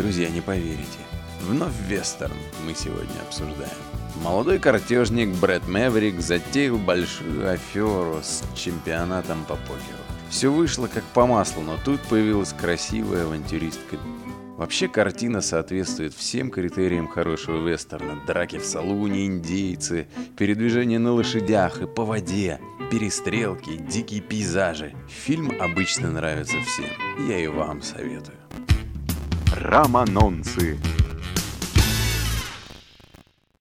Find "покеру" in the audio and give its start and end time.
9.56-10.00